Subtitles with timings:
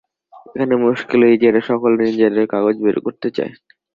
[0.47, 3.53] এখানে মুশকিল এই যে, এরা সকলেই নিজেদের কাগজ বের করতে চায়।